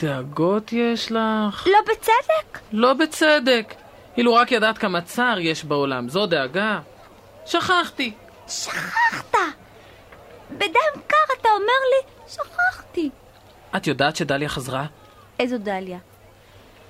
דאגות 0.01 0.73
יש 0.73 1.13
לך? 1.13 1.67
לא 1.67 1.79
בצדק? 1.91 2.59
לא 2.73 2.93
בצדק. 2.95 3.75
אילו 4.17 4.35
רק 4.35 4.53
ידעת 4.53 4.79
כמה 4.79 5.01
צער 5.01 5.39
יש 5.39 5.65
בעולם, 5.65 6.09
זו 6.09 6.27
דאגה. 6.27 6.81
שכחתי. 7.47 8.13
שכחת! 8.49 9.32
בדם 10.59 11.03
קר 11.07 11.35
אתה 11.41 11.49
אומר 11.49 11.81
לי 11.91 12.13
שכחתי. 12.29 13.11
את 13.77 13.87
יודעת 13.87 14.17
שדליה 14.17 14.49
חזרה? 14.49 14.87
איזו 15.39 15.59
דליה? 15.59 15.99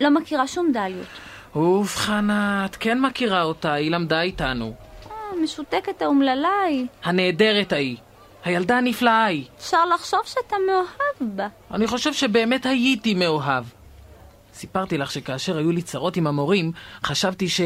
לא 0.01 0.11
מכירה 0.11 0.47
שום 0.47 0.73
דליות. 0.73 1.07
אוף, 1.55 1.97
חנה, 1.97 2.65
את 2.65 2.77
כן 2.77 3.01
מכירה 3.01 3.43
אותה, 3.43 3.73
היא 3.73 3.91
למדה 3.91 4.23
איתנו. 4.23 4.75
אה, 5.11 5.13
משותקת 5.43 6.03
האומללה 6.03 6.61
היא. 6.67 6.87
הנהדרת 7.05 7.73
ההיא. 7.73 7.97
הילדה 8.45 8.79
הנפלאה 8.79 9.25
היא. 9.25 9.47
אפשר 9.59 9.87
לחשוב 9.87 10.21
שאתה 10.25 10.57
מאוהב 10.67 11.37
בה. 11.37 11.49
אני 11.71 11.87
חושב 11.87 12.13
שבאמת 12.13 12.67
הייתי 12.67 13.15
מאוהב. 13.15 13.65
סיפרתי 14.55 14.99
לך 14.99 15.11
שכאשר 15.11 15.59
היו 15.59 15.73
לי 15.73 15.83
צרות 15.83 16.17
עם 16.17 16.27
המורים, 16.27 16.73
חשבתי 17.05 17.49
ש... 17.49 17.61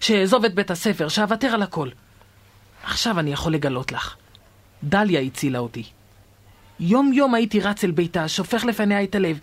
שאעזוב 0.00 0.44
את 0.44 0.54
בית 0.54 0.70
הספר, 0.70 1.08
שאוותר 1.08 1.48
על 1.48 1.62
הכל. 1.62 1.88
עכשיו 2.84 3.18
אני 3.18 3.32
יכול 3.32 3.52
לגלות 3.52 3.92
לך. 3.92 4.16
דליה 4.84 5.20
הצילה 5.20 5.58
אותי. 5.58 5.84
יום 6.80 7.12
יום 7.12 7.34
הייתי 7.34 7.60
רץ 7.60 7.84
אל 7.84 7.90
ביתה, 7.90 8.28
שופך 8.28 8.64
לפניה 8.64 9.02
את 9.04 9.14
הלב. 9.14 9.38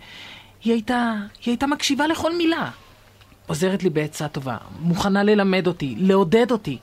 היא 0.64 0.72
הייתה... 0.72 1.14
היא 1.44 1.52
הייתה 1.52 1.66
מקשיבה 1.66 2.06
לכל 2.06 2.36
מילה. 2.36 2.70
עוזרת 3.46 3.82
לי 3.82 3.90
בעצה 3.90 4.28
טובה, 4.28 4.56
מוכנה 4.80 5.22
ללמד 5.22 5.66
אותי, 5.66 5.94
לעודד 5.98 6.50
אותי. 6.50 6.78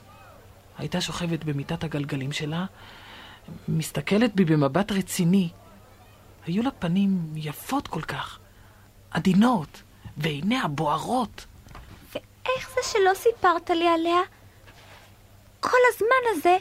הייתה 0.78 1.00
שוכבת 1.00 1.44
במיטת 1.44 1.84
הגלגלים 1.84 2.32
שלה, 2.32 2.64
מסתכלת 3.68 4.34
בי 4.34 4.44
במבט 4.44 4.92
רציני. 4.92 5.48
היו 6.46 6.62
לה 6.62 6.70
פנים 6.70 7.32
יפות 7.36 7.88
כל 7.88 8.02
כך, 8.02 8.38
עדינות, 9.10 9.82
ועיניה 10.16 10.68
בוערות. 10.68 11.46
ואיך 12.14 12.70
זה 12.74 12.80
שלא 12.92 13.14
סיפרת 13.14 13.70
לי 13.70 13.88
עליה? 13.88 14.20
כל 15.60 15.78
הזמן 15.94 16.30
הזה 16.32 16.56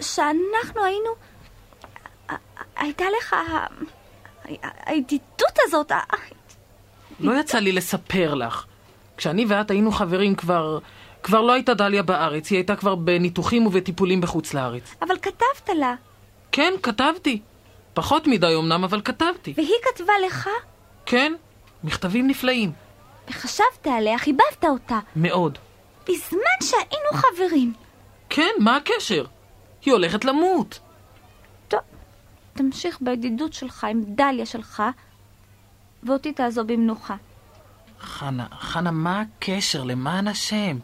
שאנחנו 0.00 0.84
היינו... 0.84 1.10
הייתה 2.76 3.04
לך 3.18 3.36
הידידות 4.86 5.58
הזאת. 5.58 5.92
לא 7.20 7.40
יצא 7.40 7.58
לי 7.58 7.72
לספר 7.72 8.34
לך. 8.34 8.64
כשאני 9.16 9.44
ואת 9.48 9.70
היינו 9.70 9.92
חברים 9.92 10.34
כבר... 10.34 10.78
כבר 11.22 11.40
לא 11.40 11.52
הייתה 11.52 11.74
דליה 11.74 12.02
בארץ, 12.02 12.50
היא 12.50 12.56
הייתה 12.56 12.76
כבר 12.76 12.94
בניתוחים 12.94 13.66
ובטיפולים 13.66 14.20
בחוץ 14.20 14.54
לארץ. 14.54 14.94
אבל 15.02 15.16
כתבת 15.22 15.70
לה, 15.76 15.94
כן, 16.52 16.72
כתבתי. 16.82 17.40
פחות 17.94 18.26
מדי 18.26 18.54
אמנם, 18.58 18.84
אבל 18.84 19.00
כתבתי. 19.00 19.54
והיא 19.56 19.74
כתבה 19.82 20.12
לך, 20.26 20.48
כן, 21.06 21.32
מכתבים 21.84 22.26
נפלאים. 22.26 22.72
וחשבת 23.28 23.86
עליה, 23.86 24.18
חיבבת 24.18 24.64
אותה, 24.64 24.98
מאוד. 25.16 25.58
בזמן 26.08 26.58
שהיינו 26.62 27.10
חברים. 27.12 27.72
כן, 28.30 28.50
מה 28.58 28.76
הקשר? 28.76 29.24
היא 29.84 29.92
הולכת 29.92 30.24
למות. 30.24 30.80
תמשיך 32.52 32.98
בידידות 33.00 33.52
שלך 33.52 33.84
עם 33.84 34.02
דליה 34.06 34.46
שלך, 34.46 34.82
ואותי 36.02 36.32
תעזוב 36.32 36.72
במנוחה. 36.72 37.16
חנה, 38.00 38.46
חנה, 38.50 38.90
מה 38.90 39.20
הקשר? 39.20 39.84
למען 39.84 40.28
השם? 40.28 40.78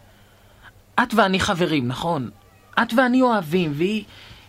את 1.02 1.14
ואני 1.14 1.40
חברים, 1.40 1.88
נכון? 1.88 2.30
את 2.82 2.92
ואני 2.96 3.22
אוהבים, 3.22 3.72
והיא... 3.74 4.04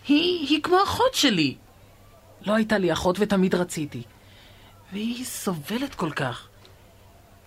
היא, 0.08 0.48
היא 0.48 0.62
כמו 0.62 0.76
אחות 0.84 1.14
שלי. 1.14 1.56
לא 2.46 2.54
הייתה 2.54 2.78
לי 2.78 2.92
אחות 2.92 3.16
ותמיד 3.20 3.54
רציתי. 3.54 4.02
והיא 4.92 5.24
סובלת 5.24 5.94
כל 5.94 6.10
כך. 6.10 6.48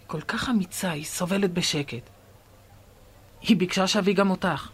כל 0.07 0.21
כך 0.21 0.49
אמיצה, 0.49 0.91
היא 0.91 1.05
סובלת 1.05 1.53
בשקט. 1.53 2.09
היא 3.41 3.57
ביקשה 3.57 3.87
שאביא 3.87 4.15
גם 4.15 4.29
אותך. 4.29 4.69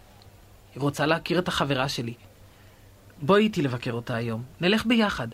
היא 0.76 0.82
רוצה 0.82 1.06
להכיר 1.06 1.40
את 1.40 1.48
החברה 1.48 1.90
שלי. 1.90 2.14
בואי 3.22 3.44
איתי 3.44 3.62
לבקר 3.62 3.92
אותה 3.92 4.16
היום, 4.16 4.44
נלך 4.62 4.86
ביחד. 4.86 5.28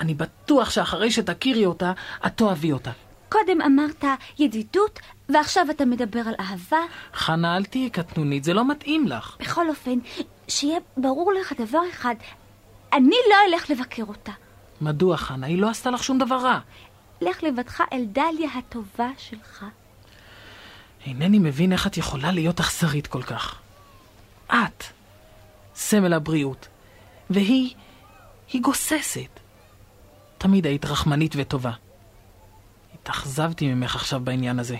אני 0.00 0.14
בטוח 0.14 0.70
שאחרי 0.70 1.10
שתכירי 1.10 1.66
אותה, 1.66 1.92
את 2.26 2.36
תאהבי 2.36 2.72
אותה. 2.72 2.90
קודם 3.28 3.60
אמרת 3.60 4.04
ידידות, 4.38 5.00
ועכשיו 5.28 5.66
אתה 5.70 5.84
מדבר 5.84 6.20
על 6.20 6.34
אהבה. 6.40 6.80
חנה, 7.14 7.56
אל 7.56 7.64
תהיי 7.64 7.90
קטנונית, 7.90 8.44
זה 8.44 8.54
לא 8.54 8.68
מתאים 8.68 9.06
לך. 9.06 9.36
בכל 9.40 9.68
אופן, 9.68 9.98
שיהיה 10.48 10.78
ברור 10.96 11.32
לך 11.40 11.52
דבר 11.60 11.80
אחד, 11.90 12.14
אני 12.92 13.16
לא 13.30 13.36
אלך 13.48 13.70
לבקר 13.70 14.02
אותה. 14.08 14.32
מדוע, 14.80 15.16
חנה? 15.16 15.46
היא 15.46 15.58
לא 15.58 15.70
עשתה 15.70 15.90
לך 15.90 16.04
שום 16.04 16.18
דבר 16.18 16.36
רע. 16.36 16.58
לך 17.20 17.42
לבדך 17.42 17.82
אל 17.92 18.04
דליה 18.04 18.50
הטובה 18.58 19.08
שלך. 19.18 19.64
אינני 21.06 21.38
מבין 21.38 21.72
איך 21.72 21.86
את 21.86 21.96
יכולה 21.96 22.32
להיות 22.32 22.60
אכזרית 22.60 23.06
כל 23.06 23.22
כך. 23.22 23.58
את, 24.48 24.84
סמל 25.74 26.12
הבריאות, 26.12 26.68
והיא, 27.32 27.74
היא 28.52 28.60
גוססת. 28.62 29.40
תמיד 30.38 30.66
היית 30.66 30.84
רחמנית 30.84 31.34
וטובה. 31.36 31.72
התאכזבתי 32.94 33.74
ממך 33.74 33.94
עכשיו 33.94 34.20
בעניין 34.20 34.58
הזה. 34.58 34.76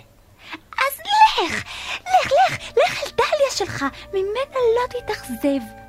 אז 0.55 0.99
לך, 0.99 1.39
לך, 1.45 1.65
לך, 2.27 2.59
לך 2.77 3.03
אל 3.03 3.11
דליה 3.11 3.51
שלך, 3.51 3.85
ממנה 4.13 4.55
לא 4.55 5.01
תתאכזב. 5.01 5.82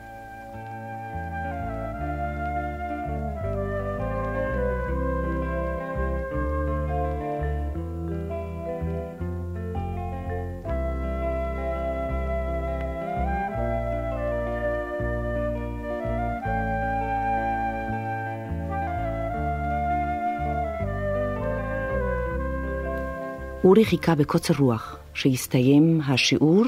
אורי 23.63 23.86
חיכה 23.86 24.15
בקוצר 24.15 24.54
רוח 24.60 24.97
שיסתיים 25.13 26.02
השיעור 26.08 26.65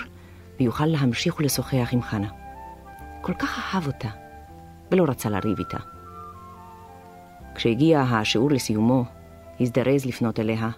ויוכל 0.60 0.86
להמשיך 0.86 1.40
ולשוחח 1.40 1.90
עם 1.92 2.02
חנה. 2.02 2.28
כל 3.22 3.34
כך 3.34 3.76
אהב 3.76 3.88
אותה, 3.88 4.08
ולא 4.92 5.06
רצה 5.08 5.30
לריב 5.30 5.60
איתה. 5.60 5.78
כשהגיע 7.56 8.02
השיעור 8.02 8.52
לסיומו, 8.52 9.06
הזדרז 9.60 10.06
לפנות 10.06 10.40
אליה, 10.40 10.70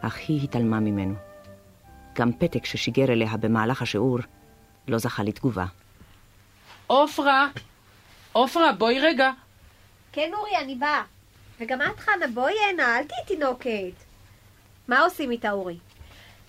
אך 0.00 0.18
היא 0.28 0.44
התעלמה 0.44 0.80
ממנו. 0.80 1.14
גם 2.14 2.32
פתק 2.32 2.64
ששיגר 2.64 3.12
אליה 3.12 3.36
במהלך 3.36 3.82
השיעור 3.82 4.18
לא 4.88 4.98
זכה 4.98 5.22
לתגובה. 5.22 5.66
עופרה! 6.86 7.48
עופרה, 8.32 8.72
בואי 8.72 9.00
רגע. 9.00 9.30
כן, 10.12 10.30
אורי, 10.38 10.56
אני 10.64 10.74
באה. 10.74 11.02
וגם 11.60 11.82
את, 11.82 12.00
חנה, 12.00 12.26
בואי 12.34 12.54
הנה, 12.70 12.98
אל 12.98 13.04
תהיי 13.04 13.24
תינוקת. 13.26 14.05
מה 14.88 15.00
עושים 15.00 15.30
איתה, 15.30 15.50
אורי? 15.50 15.76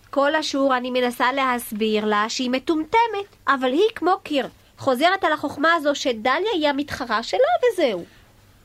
כל 0.09 0.35
השיעור 0.35 0.77
אני 0.77 0.91
מנסה 0.91 1.31
להסביר 1.31 2.05
לה 2.05 2.25
שהיא 2.29 2.49
מטומטמת, 2.49 3.35
אבל 3.47 3.71
היא 3.71 3.89
כמו 3.95 4.15
קיר. 4.23 4.47
חוזרת 4.77 5.23
על 5.23 5.33
החוכמה 5.33 5.73
הזו 5.73 5.95
שדליה 5.95 6.51
היא 6.53 6.67
המתחרה 6.69 7.23
שלה, 7.23 7.39
וזהו. 7.73 8.05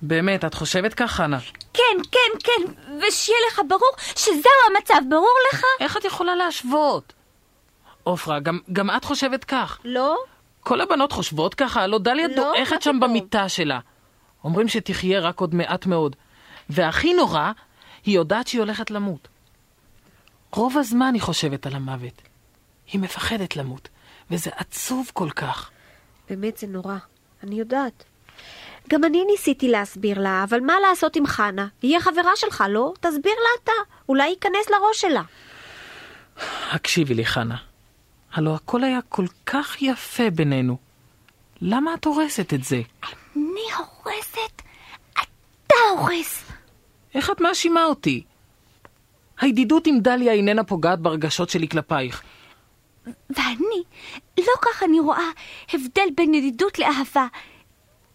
באמת, 0.03 0.45
את 0.45 0.55
חושבת 0.55 0.95
כך, 0.95 1.13
חנה? 1.13 1.39
כן, 1.75 1.83
כן, 2.13 2.39
כן, 2.45 2.73
ושיהיה 2.99 3.39
לך 3.49 3.61
ברור 3.69 3.91
שזהו 3.99 4.77
המצב, 4.77 5.09
ברור 5.09 5.37
לך? 5.53 5.65
איך 5.81 5.97
את 5.97 6.05
יכולה 6.05 6.37
להשוות? 6.37 7.13
עופרה, 8.03 8.41
גם, 8.41 8.59
גם 8.73 8.91
את 8.91 9.05
חושבת 9.05 9.45
כך. 9.45 9.79
לא? 9.85 10.17
כל 10.61 10.81
הבנות 10.81 11.13
חושבות 11.13 11.55
ככה, 11.55 11.83
הלוא 11.83 11.99
דליה 11.99 12.29
לא, 12.29 12.35
דועכת 12.35 12.83
שם 12.83 12.91
פתאום? 12.91 13.01
במיטה 13.01 13.49
שלה. 13.49 13.79
אומרים 14.45 14.69
שתחיה 14.69 15.21
רק 15.21 15.41
עוד 15.41 15.55
מעט 15.55 15.87
מאוד. 15.87 16.17
והכי 16.71 17.15
נורא, 17.15 17.53
היא 18.05 18.15
יודעת 18.15 18.49
שהיא 18.49 18.61
הולכת 18.61 18.91
למות. 18.91 19.29
רוב 20.55 20.79
הזמן 20.79 21.15
היא 21.15 21.23
חושבת 21.23 21.67
על 21.67 21.75
המוות. 21.75 22.23
היא 22.93 23.01
מפחדת 23.01 23.57
למות, 23.57 23.89
וזה 24.31 24.51
עצוב 24.57 25.11
כל 25.15 25.31
כך. 25.31 25.71
באמת 26.31 26.57
זה 26.57 26.67
נורא, 26.67 26.97
אני 27.43 27.55
יודעת. 27.55 28.05
גם 28.89 29.05
אני 29.05 29.25
ניסיתי 29.25 29.69
להסביר 29.69 30.21
לה, 30.21 30.45
אבל 30.45 30.61
מה 30.61 30.75
לעשות 30.89 31.17
עם 31.17 31.27
חנה? 31.27 31.67
היא 31.83 31.97
החברה 31.97 32.31
שלך, 32.37 32.65
לא? 32.69 32.93
תסביר 33.01 33.33
לה 33.33 33.63
אתה, 33.65 33.73
אולי 34.09 34.29
ייכנס 34.29 34.71
לראש 34.71 35.01
שלה. 35.01 35.23
הקשיבי 36.71 37.15
לי, 37.15 37.25
חנה. 37.27 37.57
הלוא 38.33 38.55
הכל 38.55 38.85
היה 38.85 38.99
כל 39.09 39.27
כך 39.47 39.83
יפה 39.83 40.31
בינינו. 40.31 40.77
למה 41.61 41.95
את 41.95 42.05
הורסת 42.05 42.55
את 42.55 42.65
זה? 42.65 42.83
אני 43.37 43.61
הורסת? 43.77 44.63
אתה 45.13 45.75
הורס. 45.91 46.45
איך 47.15 47.31
את 47.31 47.41
מאשימה 47.41 47.85
אותי? 47.85 48.25
הידידות 49.43 49.87
עם 49.87 50.01
דליה 50.01 50.33
איננה 50.33 50.65
פוגעת 50.65 51.01
ברגשות 51.01 51.51
שלי 51.51 51.69
כלפייך. 51.69 52.23
ואני, 53.07 53.83
לא 54.39 54.53
כך 54.63 54.83
אני 54.83 55.01
רואה 55.01 55.29
הבדל 55.73 56.09
בין 56.15 56.35
ידידות 56.35 56.79
לאהבה. 56.79 57.27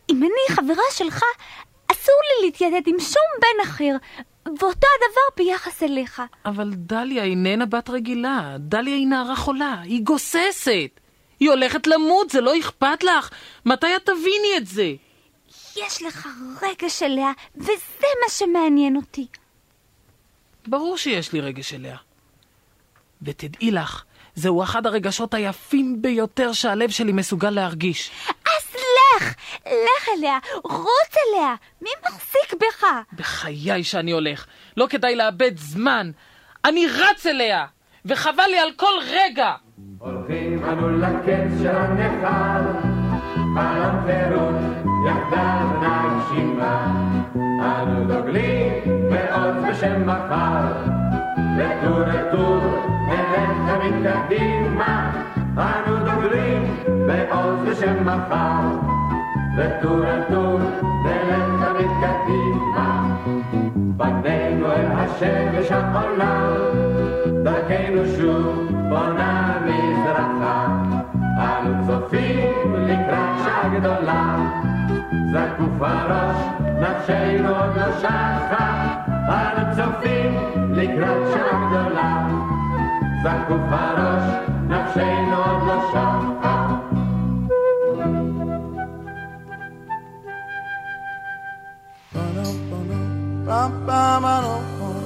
אם 0.10 0.24
אני 0.24 0.56
חברה 0.56 0.84
שלך, 0.92 1.24
אסור 1.92 2.16
לי 2.24 2.46
להתיידד 2.46 2.88
עם 2.88 3.00
שום 3.00 3.24
בן 3.42 3.70
אחר, 3.70 3.96
ואותו 4.46 4.88
הדבר 4.98 5.44
ביחס 5.46 5.84
אליך. 5.84 6.22
אבל 6.46 6.70
דליה 6.74 7.24
איננה 7.24 7.66
בת 7.66 7.90
רגילה. 7.90 8.56
דליה 8.60 8.96
היא 8.96 9.08
נערה 9.08 9.36
חולה. 9.36 9.82
היא 9.84 10.04
גוססת. 10.04 11.00
היא 11.40 11.50
הולכת 11.50 11.88
למות, 11.88 12.30
זה 12.30 12.42
לא 12.42 12.60
אכפת 12.60 13.04
לך. 13.04 13.30
מתי 13.66 13.96
את 13.96 14.06
תביני 14.06 14.58
את 14.58 14.68
זה? 14.68 14.94
יש 15.76 16.04
לך 16.04 16.28
רגש 16.62 17.04
אליה, 17.04 17.32
וזה 17.56 18.08
מה 18.24 18.30
שמעניין 18.30 18.96
אותי. 18.96 19.28
ברור 20.68 20.98
שיש 20.98 21.34
לי 21.34 21.42
רגש 21.42 21.74
אליה. 21.74 21.98
ותדעי 23.22 23.72
לך, 23.72 24.04
זהו 24.36 24.64
אחד 24.64 24.86
הרגשות 24.86 25.34
היפים 25.34 26.02
ביותר 26.02 26.54
שהלב 26.54 26.90
שלי 26.90 27.12
מסוגל 27.12 27.50
להרגיש. 27.50 28.12
אז 28.28 28.76
לך, 28.76 29.34
לך 29.66 30.10
אליה, 30.18 30.38
רוץ 30.64 31.14
אליה, 31.28 31.56
מי 31.82 31.90
מחזיק 32.06 32.62
בך? 32.62 32.88
בחיי 33.14 33.84
שאני 33.84 34.12
הולך, 34.12 34.46
לא 34.78 34.88
כדאי 34.90 35.16
לאבד 35.16 35.58
זמן. 35.58 36.12
אני 36.66 36.88
רץ 36.88 37.26
אליה, 37.26 37.66
וחבל 38.06 38.46
לי 38.48 38.60
על 38.60 38.72
כל 38.76 38.94
רגע. 39.08 39.54
הולכים 40.00 40.66
אנו 40.66 40.90
לקץ 40.90 41.62
של 41.62 41.76
הנכר, 41.76 42.62
חלום 43.56 44.06
חירות, 44.06 44.56
יחדיו 45.08 45.68
נגשימה. 45.82 47.17
אנו 47.60 48.06
דוגלים 48.08 48.74
בעוז 49.10 49.56
בשם 49.70 50.06
מחר, 50.06 50.68
לטור 51.58 52.00
לטור, 52.00 52.60
נלך 53.08 53.50
תמיד 53.68 53.94
קדימה. 54.08 55.12
אנו 55.58 55.98
דוגלים 55.98 56.76
בעוז 57.08 57.60
בשם 57.70 58.06
מחר, 58.06 58.68
לטור 59.58 59.98
לטור, 59.98 60.60
נלך 61.04 61.66
תמיד 61.66 61.90
קדימה. 62.02 63.18
פנינו 63.98 64.72
אל 64.72 64.86
השמש 64.92 65.72
העולה, 65.72 66.50
דרכנו 67.44 68.02
שוב 68.18 68.72
בונה 68.90 69.58
מזרחה. 69.66 70.68
אנו 71.38 71.88
צופים 71.88 72.74
לקראת 72.76 73.40
שעה 73.44 73.70
גדולה, 73.80 74.38
זקוף 75.32 75.82
הראש, 75.82 76.38
נפשנו 76.80 77.50
עוד 77.50 77.76
לא 77.76 78.00
שחה. 78.00 78.88
אנו 79.30 79.76
צופים 79.76 80.38
לקראת 80.72 81.18
שעה 81.34 81.68
גדולה, 81.68 82.28
זקוף 83.24 83.62
הראש, 83.70 84.24
נפשנו 84.68 85.36
עוד 85.36 85.68
לא 85.68 85.90
שחה. 85.92 86.28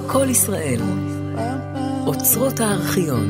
כל 0.06 0.26
ישראל, 0.30 0.80
אוצרות 2.06 2.60
הארכיון. 2.60 3.26